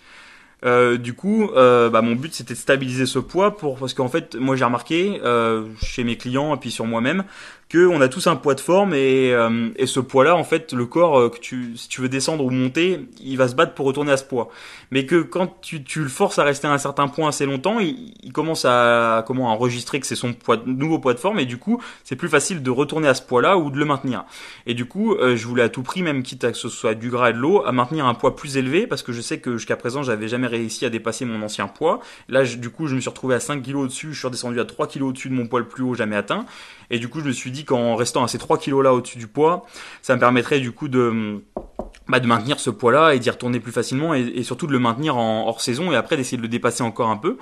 [0.65, 4.09] Euh, du coup, euh, bah, mon but c'était de stabiliser ce poids pour parce qu'en
[4.09, 7.25] fait, moi j'ai remarqué euh, chez mes clients et puis sur moi-même
[7.73, 10.75] que on a tous un poids de forme et, euh, et ce poids-là, en fait,
[10.75, 13.73] le corps euh, que tu si tu veux descendre ou monter, il va se battre
[13.73, 14.51] pour retourner à ce poids.
[14.91, 17.81] Mais que quand tu, tu le forces à rester à un certain point assez longtemps,
[17.81, 21.47] il, il commence à comment enregistrer que c'est son poids, nouveau poids de forme et
[21.47, 24.27] du coup, c'est plus facile de retourner à ce poids-là ou de le maintenir.
[24.67, 27.09] Et du coup, je voulais à tout prix, même quitte à que ce soit du
[27.09, 29.57] gras et de l'eau, à maintenir un poids plus élevé parce que je sais que
[29.57, 32.01] jusqu'à présent, j'avais jamais réussi à dépasser mon ancien poids.
[32.29, 34.65] Là, du coup, je me suis retrouvé à 5 kg au-dessus, je suis redescendu à
[34.65, 36.45] 3 kg au-dessus de mon poids le plus haut jamais atteint.
[36.91, 39.19] Et du coup, je me suis dit qu'en restant à ces 3 kg là au-dessus
[39.19, 39.67] du poids,
[40.03, 41.43] ça me permettrait du coup de
[42.09, 45.17] bah, de maintenir ce poids-là et d'y retourner plus facilement et, surtout de le maintenir
[45.17, 47.39] en hors saison et après d'essayer de le dépasser encore un peu.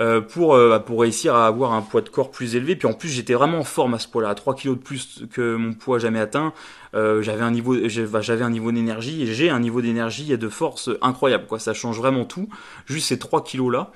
[0.00, 2.74] Euh, pour euh, bah, pour réussir à avoir un poids de corps plus élevé.
[2.74, 5.24] Puis en plus, j'étais vraiment en forme à ce poids-là, à 3 kilos de plus
[5.30, 6.54] que mon poids jamais atteint.
[6.94, 7.76] Euh, j'avais un niveau,
[8.10, 11.44] bah, j'avais un niveau d'énergie et j'ai un niveau d'énergie et de force incroyable.
[11.46, 12.48] Quoi, ça change vraiment tout.
[12.86, 13.90] Juste ces 3 kilos là.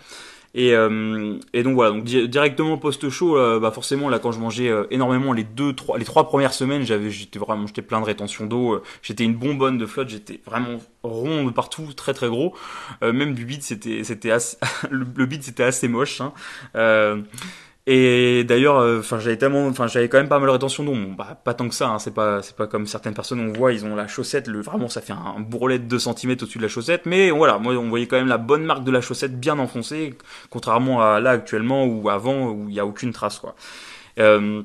[0.55, 4.38] Et, euh, et donc voilà, donc directement post show, euh, bah forcément là quand je
[4.38, 8.01] mangeais euh, énormément les deux, trois, les trois premières semaines, j'avais, j'étais vraiment, j'étais plein
[8.01, 12.29] de rétention d'eau, j'étais une bonbonne de flotte, j'étais vraiment rond de partout, très très
[12.29, 12.55] gros.
[13.03, 14.31] même du bide, c'était, c'était
[14.90, 16.21] le, le bide c'était assez moche.
[16.21, 16.33] Hein.
[17.87, 20.94] Et d'ailleurs, euh, enfin, j'avais tellement, j'avais quand même pas mal de rétention d'eau.
[21.18, 21.88] Bah, pas tant que ça.
[21.88, 24.62] Hein, c'est pas, c'est pas comme certaines personnes on voit, ils ont la chaussette, le
[24.62, 27.05] vraiment, ça fait un bourrelet de 2 cm au-dessus de la chaussette.
[27.05, 30.14] Mais voilà, moi, on voyait quand même la bonne marque de la chaussette bien enfoncée,
[30.49, 33.42] contrairement à là actuellement ou avant où il y a aucune trace.
[34.18, 34.62] Euh,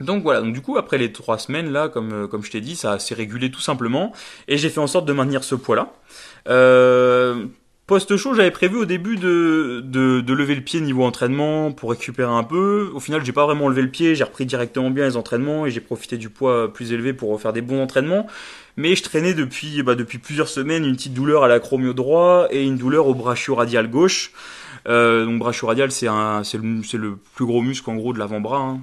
[0.00, 2.60] donc voilà, donc du coup après les trois semaines là, comme euh, comme je t'ai
[2.60, 4.12] dit, ça s'est régulé tout simplement,
[4.48, 5.92] et j'ai fait en sorte de maintenir ce poids là.
[7.86, 12.42] Post-show, j'avais prévu au début de, de, lever le pied niveau entraînement pour récupérer un
[12.42, 12.90] peu.
[12.94, 15.70] Au final, j'ai pas vraiment levé le pied, j'ai repris directement bien les entraînements et
[15.70, 18.26] j'ai profité du poids plus élevé pour faire des bons entraînements.
[18.78, 22.64] Mais je traînais depuis, bah, depuis plusieurs semaines une petite douleur à l'acromio droit et
[22.64, 24.32] une douleur au brachio-radial gauche.
[24.88, 28.60] Euh, donc brachio-radial, c'est le, le plus gros muscle en gros de l'avant-bras.
[28.60, 28.80] Hein.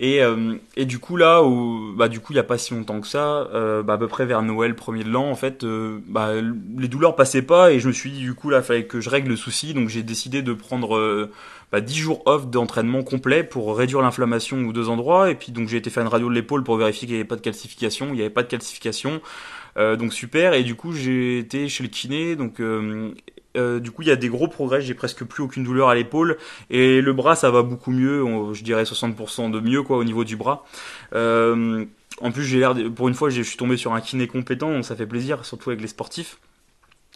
[0.00, 3.00] Et, euh, du coup là, où, bah du coup il y a pas si longtemps
[3.00, 5.98] que ça, euh, bah, à peu près vers Noël, premier de l'an, en fait, euh,
[6.06, 9.00] bah, les douleurs passaient pas et je me suis dit du coup là, fallait que
[9.00, 11.28] je règle le souci, donc j'ai décidé de prendre
[11.72, 15.30] bah, 10 jours off d'entraînement complet pour réduire l'inflammation aux deux endroits.
[15.30, 17.28] Et puis donc j'ai été faire une radio de l'épaule pour vérifier qu'il n'y avait
[17.28, 19.20] pas de calcification, il n'y avait pas de calcification.
[19.76, 20.54] donc super.
[20.54, 22.36] Et du coup j'ai été chez le kiné.
[22.36, 22.60] Donc
[23.56, 24.80] euh, du coup, il y a des gros progrès.
[24.80, 26.36] J'ai presque plus aucune douleur à l'épaule
[26.70, 28.24] et le bras, ça va beaucoup mieux.
[28.52, 30.64] je dirais 60% de mieux quoi au niveau du bras.
[31.14, 31.84] Euh,
[32.20, 34.96] en plus, j'ai l'air, pour une fois, je suis tombé sur un kiné compétent, ça
[34.96, 36.38] fait plaisir, surtout avec les sportifs.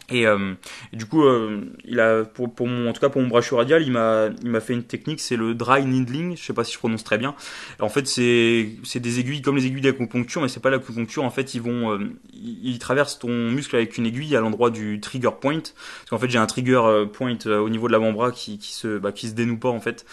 [0.09, 0.53] Et, euh,
[0.91, 3.81] du coup, euh, il a, pour, pour mon, en tout cas pour mon brachio radial,
[3.83, 6.35] il m'a, il m'a fait une technique, c'est le dry needling.
[6.35, 7.35] Je sais pas si je prononce très bien.
[7.79, 11.23] En fait, c'est, c'est des aiguilles comme les aiguilles d'acupuncture, mais c'est pas l'acupuncture.
[11.23, 11.99] En fait, ils vont, euh,
[12.33, 15.59] ils, traversent ton muscle avec une aiguille à l'endroit du trigger point.
[15.59, 18.73] Parce qu'en fait, j'ai un trigger euh, point euh, au niveau de l'avant-bras qui, qui
[18.73, 20.05] se, bah, qui se dénoue pas en fait.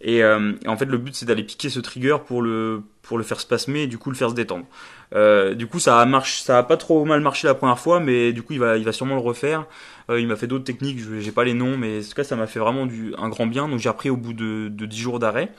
[0.00, 3.24] Et, et en fait, le but c'est d'aller piquer ce trigger pour le, pour le
[3.24, 4.66] faire spasmer et du coup le faire se détendre.
[5.14, 8.00] Euh, du coup, ça a marché, ça a pas trop mal marché la première fois,
[8.00, 9.64] mais du coup, il va, il va sûrement le refaire.
[10.10, 12.36] Euh, il m'a fait d'autres techniques, j'ai pas les noms, mais en tout cas, ça
[12.36, 13.66] m'a fait vraiment du, un grand bien.
[13.66, 15.50] Donc, j'ai appris au bout de, de 10 jours d'arrêt.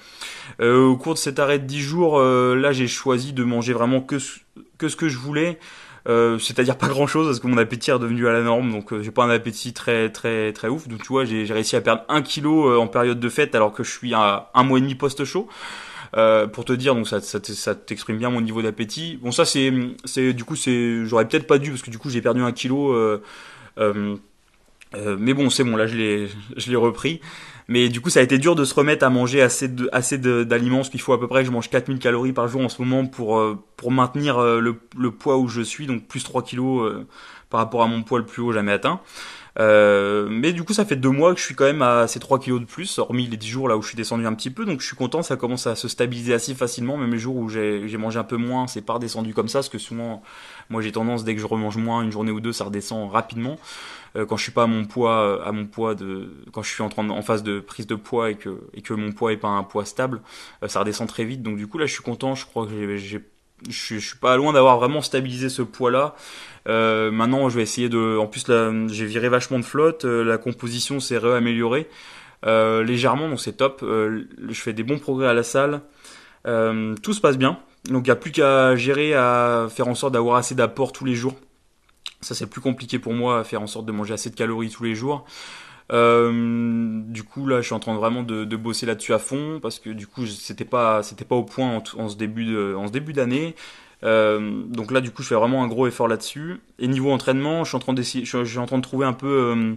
[0.62, 3.74] Euh, au cours de cet arrêt de 10 jours, euh, là, j'ai choisi de manger
[3.74, 4.18] vraiment que,
[4.78, 5.58] que ce que je voulais.
[6.08, 8.94] Euh, c'est-à-dire pas grand chose parce que mon appétit est redevenu à la norme donc
[8.94, 11.82] euh, j'ai pas un appétit très très très ouf donc tu vois j'ai réussi à
[11.82, 14.82] perdre un kilo en période de fête alors que je suis à un mois et
[14.82, 15.50] demi post chaud
[16.18, 19.18] euh, pour te dire, donc ça, ça, ça t'exprime bien mon niveau d'appétit.
[19.22, 19.72] Bon, ça c'est,
[20.06, 22.52] c'est du coup c'est, j'aurais peut-être pas dû parce que du coup j'ai perdu un
[22.52, 22.94] kilo.
[22.94, 23.22] Euh,
[23.80, 24.16] euh,
[24.96, 27.22] Euh, mais bon, c'est bon, là je l'ai, je l'ai repris.
[27.68, 30.18] Mais du coup, ça a été dur de se remettre à manger assez de, assez
[30.18, 32.70] d'aliments, parce qu'il faut à peu près que je mange 4000 calories par jour en
[32.70, 33.40] ce moment pour
[33.78, 37.06] pour maintenir le, le poids où je suis, donc plus 3 kilos
[37.52, 39.00] par rapport à mon poids le plus haut jamais atteint.
[39.60, 42.20] Euh, mais du coup, ça fait deux mois que je suis quand même à ces
[42.20, 44.50] 3 kilos de plus, hormis les 10 jours là où je suis descendu un petit
[44.50, 44.66] peu.
[44.66, 46.98] Donc je suis content, ça commence à se stabiliser assez facilement.
[46.98, 49.60] Même les jours où j'ai mangé un peu moins, c'est pas redescendu comme ça.
[49.60, 50.22] Parce que souvent,
[50.70, 53.58] moi j'ai tendance, dès que je remange moins, une journée ou deux, ça redescend rapidement.
[54.16, 56.82] Euh, quand je suis pas à mon poids, à mon poids de, quand je suis
[56.82, 59.64] en, train en phase de prise de poids et que, mon poids est pas un
[59.64, 60.22] poids stable,
[60.64, 61.44] euh, ça redescend très vite.
[61.44, 62.36] Donc du coup là, je suis content.
[62.36, 63.20] Je crois que j'ai
[63.68, 66.16] je, suis pas loin d'avoir vraiment stabilisé ce poids-là.
[66.68, 68.18] Euh, maintenant, je vais essayer de.
[68.18, 68.46] En plus,
[68.88, 70.06] j'ai viré vachement de flotte.
[70.06, 71.90] Euh, la composition s'est réaméliorée
[72.46, 73.80] euh, légèrement, donc c'est top.
[73.82, 75.82] Je fais des bons progrès à la salle.
[76.46, 77.60] Tout se passe bien.
[77.86, 81.06] Donc, il n'y a plus qu'à gérer, à faire en sorte d'avoir assez d'apports tous
[81.06, 81.36] les jours.
[82.22, 84.70] Ça, c'est plus compliqué pour moi, à faire en sorte de manger assez de calories
[84.70, 85.26] tous les jours.
[85.92, 89.20] Euh, du coup là, je suis en train de vraiment de, de bosser là-dessus à
[89.20, 92.46] fond parce que du coup c'était pas c'était pas au point en, en ce début
[92.46, 93.56] de, en ce début d'année.
[94.04, 96.62] Euh, donc là, du coup, je fais vraiment un gros effort là-dessus.
[96.80, 99.76] Et niveau entraînement, je suis en train suis en train de trouver un peu euh,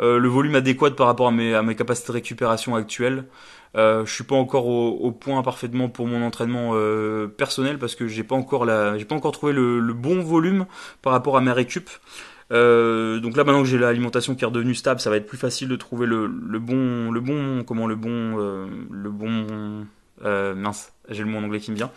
[0.00, 3.24] euh, le volume adéquat par rapport à mes, à mes capacités de récupération actuelles.
[3.76, 7.94] Euh, je suis pas encore au, au, point parfaitement pour mon entraînement euh, personnel parce
[7.94, 10.64] que j'ai pas encore la, j'ai pas encore trouvé le, le, bon volume
[11.02, 11.90] par rapport à mes récup.
[12.50, 15.38] Euh, donc là maintenant que j'ai l'alimentation qui est redevenue stable, ça va être plus
[15.38, 19.86] facile de trouver le, le bon, le bon, comment le bon, euh, le bon,
[20.24, 21.90] euh, mince, j'ai le mot en anglais qui me vient.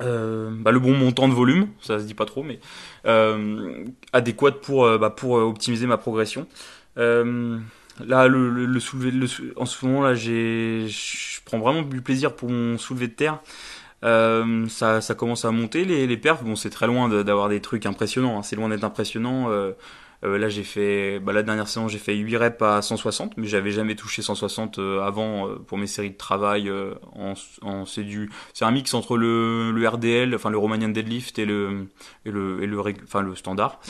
[0.00, 2.58] Euh, bah, le bon montant de volume, ça se dit pas trop, mais
[3.06, 6.46] euh, adéquat pour, euh, bah, pour euh, optimiser ma progression.
[6.98, 7.58] Euh,
[8.04, 8.80] là, le, le, le
[9.10, 13.40] le, en ce moment là, je prends vraiment du plaisir pour mon soulevé de terre.
[14.04, 16.42] Euh, ça, ça commence à monter les, les perfs.
[16.42, 18.38] Bon, c'est très loin d'avoir des trucs impressionnants.
[18.38, 18.42] Hein.
[18.42, 19.50] C'est loin d'être impressionnant.
[19.50, 19.72] Euh,
[20.24, 23.46] euh, là, j'ai fait, bah, la dernière séance, j'ai fait 8 reps à 160, mais
[23.46, 26.70] j'avais jamais touché 160 euh, avant pour mes séries de travail.
[27.14, 31.38] En, en c'est du, c'est un mix entre le, le RDL, enfin le Romanian deadlift
[31.38, 31.88] et le,
[32.24, 33.80] et le, et le, enfin le standard.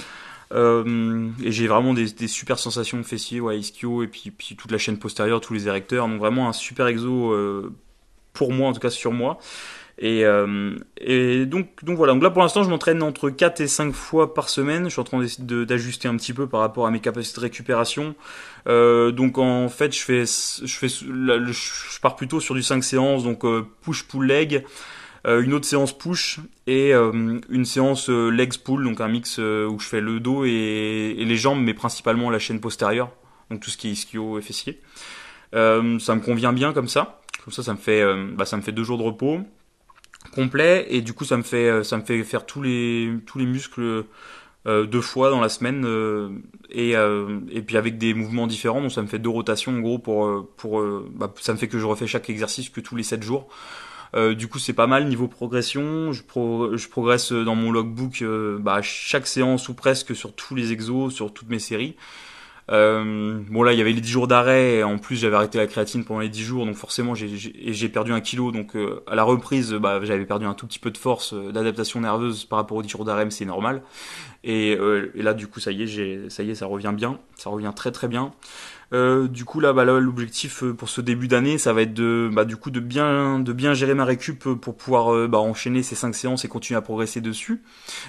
[0.55, 4.71] Euh, et j'ai vraiment des, des, super sensations fessiers, ouais, ischio, et puis, puis toute
[4.71, 6.09] la chaîne postérieure, tous les érecteurs.
[6.09, 7.73] Donc vraiment un super exo euh,
[8.33, 9.39] pour moi, en tout cas sur moi.
[9.99, 10.75] Et, euh,
[11.47, 14.85] donc, voilà, donc là pour l'instant je m'entraîne entre 4 et 5 fois par semaine,
[14.85, 18.15] je suis en train d'ajuster un petit peu par rapport à mes capacités de récupération.
[18.69, 23.23] Euh, donc en fait je fais, je, fais je pars plutôt sur du 5 séances,
[23.23, 24.65] donc euh, push-pull leg,
[25.27, 29.39] euh, une autre séance push et euh, une séance euh, legs pull, donc un mix
[29.39, 33.11] où je fais le dos et, les jambes, mais principalement la chaîne postérieure,
[33.51, 34.81] donc tout ce qui est ischio et fessier.
[35.53, 38.03] ça me convient bien comme ça, comme ça ça me fait,
[38.33, 39.41] bah, ça me fait deux jours de repos
[40.35, 43.39] complet et du coup ça me fait euh, ça me fait faire tous les tous
[43.39, 44.05] les muscles
[44.67, 46.31] euh, deux fois dans la semaine euh,
[46.71, 50.47] et puis avec des mouvements différents donc ça me fait deux rotations en gros pour
[50.57, 50.83] pour
[51.15, 53.49] bah, ça me fait que je refais chaque exercice que tous les sept jours.
[54.15, 58.23] Du coup c'est pas mal niveau progression je pro je progresse dans mon logbook
[58.61, 61.97] bah, chaque séance ou presque sur tous les exos sur toutes mes séries
[62.71, 65.67] euh, bon là il y avait les 10 jours d'arrêt en plus j'avais arrêté la
[65.67, 69.25] créatine pendant les 10 jours donc forcément j'ai perdu un kilo donc euh, à la
[69.25, 72.77] reprise bah, j'avais perdu un tout petit peu de force euh, d'adaptation nerveuse par rapport
[72.77, 73.83] aux 10 jours d'arrêt mais c'est normal.
[74.45, 77.19] Et, euh, et, là du coup ça y est ça y est ça revient bien
[77.37, 78.33] ça revient très très bien
[78.93, 82.29] euh, du coup là, bah, l'objectif euh, pour ce début d'année, ça va être de,
[82.31, 83.43] bah, du coup de bien,
[83.75, 87.23] gérer ma récup euh, pour pouvoir bah, enchaîner ces cinq séances et continuer à progresser
[87.23, 87.63] dessus.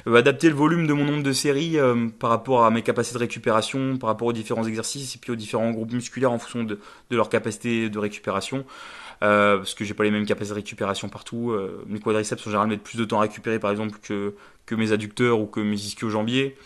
[0.06, 1.78] Adapter le volume de mon nombre de séries
[2.20, 5.36] par rapport à mes capacités de récupération, par rapport aux différents exercices et puis aux
[5.36, 8.66] différents groupes musculaires en fonction de, de leur capacité de récupération.
[9.20, 11.56] Parce que j'ai pas les mêmes capacités de récupération partout.
[11.88, 15.40] Mes quadriceps en général mettent plus de temps à récupérer par exemple que, mes adducteurs
[15.40, 16.58] ou que mes ischio-jambiers.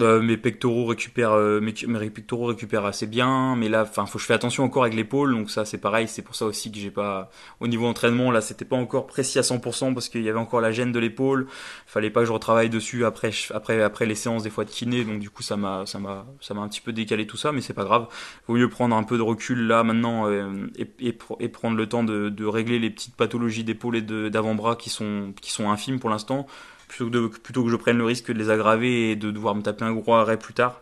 [0.00, 4.16] Euh, mes pectoraux récupèrent euh, mes, mes, pectoraux récupèrent assez bien mais là enfin faut
[4.16, 6.72] que je fais attention encore avec l'épaule donc ça c'est pareil c'est pour ça aussi
[6.72, 10.22] que j'ai pas au niveau entraînement là c'était pas encore précis à 100% parce qu'il
[10.22, 11.46] y avait encore la gêne de l'épaule.
[11.86, 15.04] Fallait pas que je retravaille dessus après après après les séances des fois de kiné
[15.04, 17.52] donc du coup ça m'a ça m'a ça m'a un petit peu décalé tout ça
[17.52, 18.08] mais c'est pas grave.
[18.48, 21.88] Vaut mieux prendre un peu de recul là maintenant euh, et, et, et, prendre le
[21.88, 25.98] temps de, de régler les petites pathologies d'épaule et d'avant-bras qui sont qui sont infimes
[26.00, 26.46] pour l'instant
[26.92, 29.54] plutôt que, de, plutôt que je prenne le risque de les aggraver et de devoir
[29.54, 30.80] me taper un gros arrêt plus tard.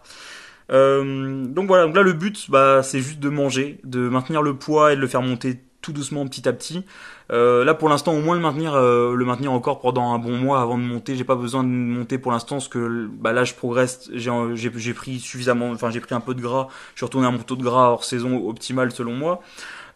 [0.73, 4.55] Euh, donc voilà, donc là le but, bah, c'est juste de manger, de maintenir le
[4.55, 6.85] poids et de le faire monter tout doucement petit à petit.
[7.33, 10.37] Euh, là pour l'instant au moins le maintenir, euh, le maintenir encore pendant un bon
[10.37, 11.17] mois avant de monter.
[11.17, 14.11] J'ai pas besoin de monter pour l'instant parce que bah, là je progresse.
[14.15, 16.69] J'ai pris suffisamment, enfin j'ai pris un peu de gras.
[16.95, 19.41] Je suis retourné à mon taux de gras hors saison optimal selon moi.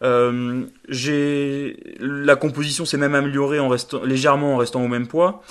[0.01, 5.41] Euh, j'ai la composition s'est même améliorée en restant légèrement en restant au même poids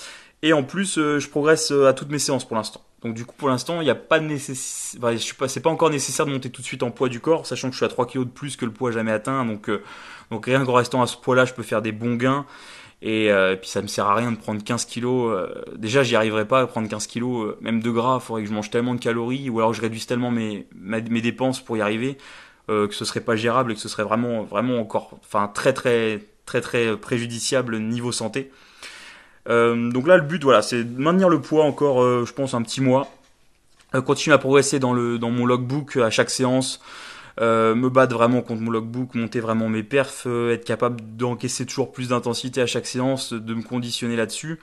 [0.44, 2.80] Et en plus, je progresse à toutes mes séances pour l'instant.
[3.02, 6.30] Donc du coup, pour l'instant, il n'y a pas pas, c'est pas encore nécessaire de
[6.30, 8.20] monter tout de suite en poids du corps, sachant que je suis à 3 kg
[8.20, 9.44] de plus que le poids jamais atteint.
[9.44, 9.70] Donc,
[10.30, 12.46] donc rien qu'en restant à ce poids-là, je peux faire des bons gains.
[13.02, 13.30] Et,
[13.60, 15.48] puis ça me sert à rien de prendre 15 kilos.
[15.76, 18.18] déjà, j'y arriverai pas à prendre 15 kilos, même de gras.
[18.20, 21.20] Il faudrait que je mange tellement de calories, ou alors je réduise tellement mes, mes
[21.20, 22.16] dépenses pour y arriver.
[22.70, 25.74] Euh, que ce serait pas gérable et que ce serait vraiment, vraiment encore, enfin très
[25.74, 28.50] très très très préjudiciable niveau santé.
[29.48, 32.54] Euh, donc là, le but, voilà, c'est de maintenir le poids encore, euh, je pense,
[32.54, 33.08] un petit mois.
[34.06, 36.80] continuer à progresser dans le dans mon logbook à chaque séance.
[37.40, 42.08] me battre vraiment contre mon logbook, monter vraiment mes perfs, être capable d'encaisser toujours plus
[42.08, 44.58] d'intensité à chaque séance, de me conditionner là-dessus.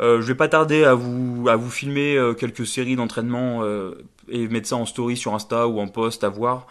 [0.00, 3.64] je vais pas tarder à vous à vous filmer quelques séries d'entraînement
[4.28, 6.68] et mettre ça en story sur Insta ou en post à voir.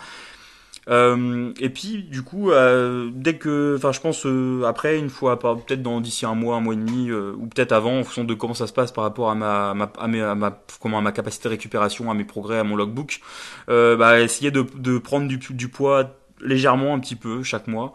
[0.88, 5.40] Euh, et puis du coup, euh, dès que, enfin, je pense euh, après une fois,
[5.40, 8.34] peut-être dans d'ici un mois, un mois et demi, ou peut-être avant, en fonction de
[8.34, 11.54] comment ça se passe par rapport à ma, à, ma, comment à ma capacité de
[11.54, 13.22] récupération, à mes progrès, à mon logbook,
[13.68, 17.94] bah, essayer de, prendre du, poids légèrement un petit peu chaque mois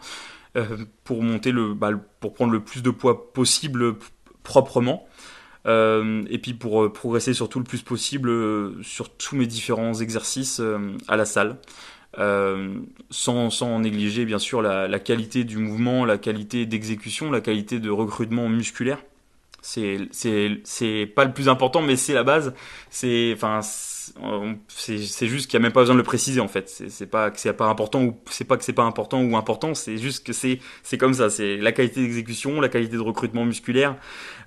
[1.04, 3.94] pour monter le, bah, pour prendre le plus de poids possible
[4.42, 5.06] proprement.
[5.66, 10.60] Et puis pour progresser surtout le plus possible sur tous mes différents exercices
[11.06, 11.56] à la salle.
[12.18, 12.74] Euh,
[13.10, 18.48] sans, négliger bien sûr la, qualité du mouvement, la qualité d'exécution, la qualité de recrutement
[18.48, 18.98] musculaire.
[19.62, 20.08] C'est
[21.14, 22.54] pas le plus important, mais c'est la base.
[22.88, 23.60] C'est enfin
[24.88, 26.68] juste qu'il n'y a même pas besoin de le préciser en fait.
[26.68, 29.74] C'est pas que c'est pas important ou c'est pas que c'est pas important ou important.
[29.74, 31.30] C'est juste que c'est c'est comme ça.
[31.30, 33.96] C'est la qualité d'exécution, la qualité de recrutement musculaire.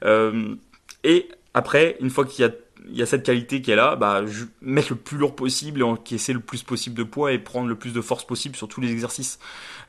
[0.04, 0.56] Euh,
[1.04, 2.52] et après, une fois qu'il y a
[2.89, 4.22] il y a cette qualité qui est là, bah,
[4.62, 7.76] mettre le plus lourd possible et encaisser le plus possible de poids et prendre le
[7.76, 9.39] plus de force possible sur tous les exercices.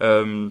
[0.02, 0.48] Euh,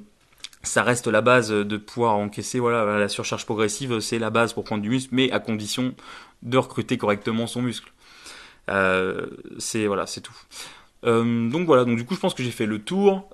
[0.61, 4.63] ça reste la base de pouvoir encaisser voilà la surcharge progressive c'est la base pour
[4.63, 5.93] prendre du muscle mais à condition
[6.41, 7.91] de recruter correctement son muscle.
[8.69, 9.25] Euh,
[9.57, 10.35] c'est voilà c'est tout.
[11.05, 13.29] Euh, donc voilà donc du coup je pense que j'ai fait le tour.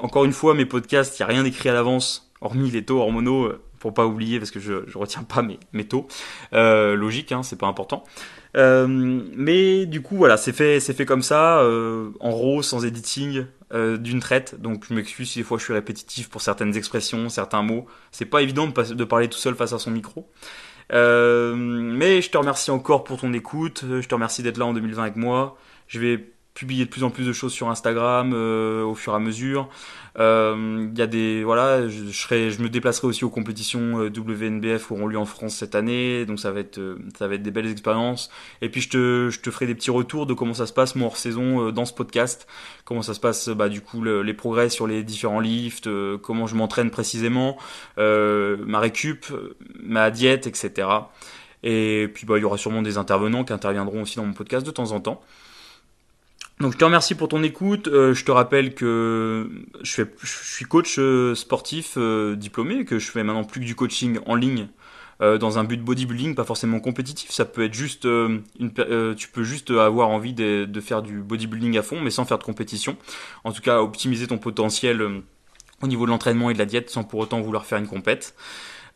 [0.00, 3.00] Encore une fois mes podcasts il y a rien d'écrit à l'avance hormis les taux
[3.00, 3.52] hormonaux
[3.84, 6.08] pour pas oublier parce que je, retiens pas mes, taux.
[6.54, 8.02] Euh, logique, hein, c'est pas important.
[8.56, 12.86] Euh, mais du coup, voilà, c'est fait, c'est fait comme ça, euh, en raw, sans
[12.86, 13.44] editing,
[13.74, 14.58] d'une traite.
[14.58, 17.84] Donc, je m'excuse si des fois je suis répétitif pour certaines expressions, certains mots.
[18.10, 20.30] C'est pas évident de, de, parler tout seul face à son micro.
[20.90, 23.84] Mais je te remercie encore pour ton écoute.
[24.00, 25.58] Je te remercie d'être là en 2020 avec moi.
[25.88, 29.16] Je vais publier de plus en plus de choses sur Instagram euh, au fur et
[29.16, 29.68] à mesure.
[30.20, 34.08] Euh, il y a des voilà, je, serai, je me déplacerai aussi aux compétitions euh,
[34.08, 36.80] WNBF qui auront lieu en France cette année, donc ça va être
[37.18, 38.30] ça va être des belles expériences.
[38.62, 40.94] Et puis je te je te ferai des petits retours de comment ça se passe
[40.94, 42.46] moi hors saison dans ce podcast,
[42.84, 45.88] comment ça se passe bah du coup les progrès sur les différents lifts,
[46.22, 47.58] comment je m'entraîne précisément,
[47.96, 49.26] ma récup,
[49.82, 50.86] ma diète, etc.
[51.64, 54.64] Et puis bah il y aura sûrement des intervenants qui interviendront aussi dans mon podcast
[54.64, 55.20] de temps en temps.
[56.60, 57.88] Donc je te remercie pour ton écoute.
[57.88, 59.50] Euh, je te rappelle que
[59.82, 63.66] je, fais, je suis coach euh, sportif euh, diplômé, que je fais maintenant plus que
[63.66, 64.68] du coaching en ligne
[65.20, 67.30] dans un but bodybuilding, pas forcément compétitif.
[67.30, 68.44] Ça peut être juste, une,
[69.16, 72.38] tu peux juste avoir envie de, de, faire du bodybuilding à fond, mais sans faire
[72.38, 72.98] de compétition.
[73.44, 75.00] En tout cas, optimiser ton potentiel
[75.80, 78.34] au niveau de l'entraînement et de la diète, sans pour autant vouloir faire une compète.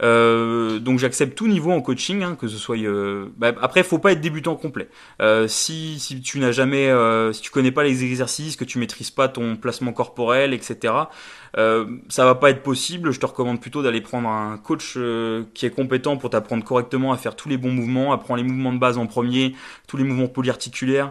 [0.03, 2.77] Euh, donc j'accepte tout niveau en coaching, hein, que ce soit.
[2.79, 4.89] Euh, bah, après, faut pas être débutant complet.
[5.21, 8.79] Euh, si si tu n'as jamais, euh, si tu connais pas les exercices, que tu
[8.79, 10.95] maîtrises pas ton placement corporel, etc.
[11.57, 13.11] Euh, ça va pas être possible.
[13.11, 17.13] Je te recommande plutôt d'aller prendre un coach euh, qui est compétent pour t'apprendre correctement
[17.13, 19.55] à faire tous les bons mouvements, apprendre les mouvements de base en premier,
[19.87, 21.11] tous les mouvements polyarticulaires.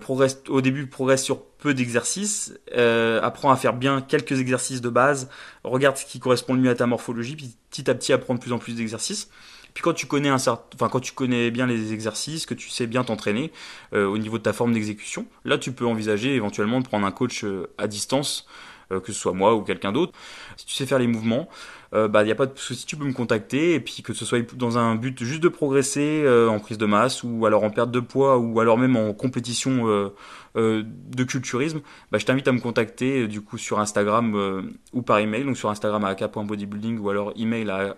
[0.00, 1.40] Progresse au début, progresse sur
[1.72, 5.28] d'exercices, euh, apprends à faire bien quelques exercices de base,
[5.62, 8.40] regarde ce qui correspond le mieux à ta morphologie, puis petit à petit apprends de
[8.40, 9.30] plus en plus d'exercices.
[9.72, 12.68] Puis quand tu connais un certain, enfin quand tu connais bien les exercices, que tu
[12.68, 13.50] sais bien t'entraîner
[13.92, 17.12] euh, au niveau de ta forme d'exécution, là tu peux envisager éventuellement de prendre un
[17.12, 17.44] coach
[17.78, 18.46] à distance
[18.92, 20.12] euh, que ce soit moi ou quelqu'un d'autre.
[20.56, 21.48] Si tu sais faire les mouvements,
[21.94, 24.12] euh, bah il n'y a pas de souci, tu peux me contacter et puis que
[24.12, 27.62] ce soit dans un but juste de progresser euh, en prise de masse ou alors
[27.64, 30.10] en perte de poids ou alors même en compétition
[30.54, 35.44] de culturisme, bah, je t'invite à me contacter du coup sur Instagram ou par email,
[35.44, 37.96] donc sur Instagram à ak.bodybuilding ou alors email à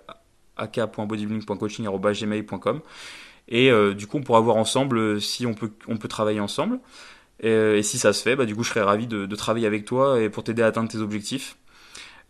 [0.56, 2.80] ak.bodybuilding.coaching.gmail.com
[3.48, 6.80] et du coup on pourra voir ensemble si on peut on peut travailler ensemble.
[7.40, 10.20] Et, si ça se fait, bah, du coup, je serais ravi de, travailler avec toi
[10.20, 11.56] et pour t'aider à atteindre tes objectifs.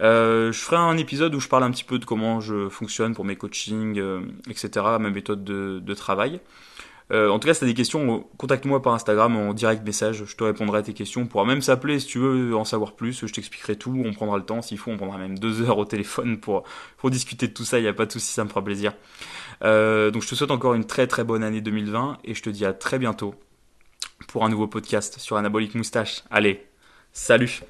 [0.03, 3.15] Euh, je ferai un épisode où je parle un petit peu de comment je fonctionne
[3.15, 4.69] pour mes coachings, euh, etc.,
[5.01, 6.41] ma méthode de, travail.
[7.13, 10.25] Euh, en tout cas, si tu as des questions, contacte-moi par Instagram en direct message.
[10.27, 11.23] Je te répondrai à tes questions.
[11.23, 13.27] On pourra même s'appeler si tu veux en savoir plus.
[13.27, 14.03] Je t'expliquerai tout.
[14.05, 14.61] On prendra le temps.
[14.61, 16.65] S'il faut, on prendra même deux heures au téléphone pour,
[16.97, 17.79] pour discuter de tout ça.
[17.79, 18.93] Il n'y a pas de souci, ça me fera plaisir.
[19.63, 22.51] Euh, donc, je te souhaite encore une très très bonne année 2020 et je te
[22.51, 23.35] dis à très bientôt
[24.29, 26.23] pour un nouveau podcast sur Anabolique Moustache.
[26.31, 26.67] Allez,
[27.13, 27.63] salut